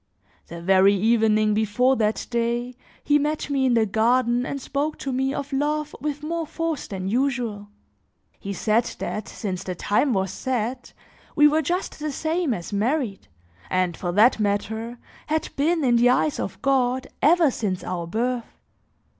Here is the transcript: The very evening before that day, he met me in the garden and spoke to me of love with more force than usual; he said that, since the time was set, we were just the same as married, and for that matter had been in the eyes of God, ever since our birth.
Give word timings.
The 0.47 0.63
very 0.63 0.95
evening 0.95 1.53
before 1.53 1.95
that 1.97 2.25
day, 2.31 2.73
he 3.03 3.19
met 3.19 3.51
me 3.51 3.67
in 3.67 3.75
the 3.75 3.85
garden 3.85 4.47
and 4.47 4.59
spoke 4.59 4.97
to 4.97 5.11
me 5.13 5.31
of 5.31 5.53
love 5.53 5.95
with 6.01 6.23
more 6.23 6.47
force 6.47 6.87
than 6.87 7.07
usual; 7.07 7.67
he 8.39 8.51
said 8.51 8.85
that, 8.97 9.27
since 9.27 9.63
the 9.63 9.75
time 9.75 10.11
was 10.13 10.31
set, 10.33 10.93
we 11.35 11.47
were 11.47 11.61
just 11.61 11.99
the 11.99 12.11
same 12.11 12.51
as 12.51 12.73
married, 12.73 13.27
and 13.69 13.95
for 13.95 14.11
that 14.13 14.39
matter 14.39 14.97
had 15.27 15.49
been 15.55 15.83
in 15.83 15.97
the 15.97 16.09
eyes 16.09 16.39
of 16.39 16.59
God, 16.63 17.05
ever 17.21 17.51
since 17.51 17.83
our 17.83 18.07
birth. 18.07 18.57